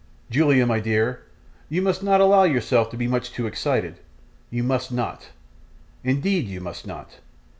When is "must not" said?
1.83-2.19, 4.63-5.29, 6.59-7.19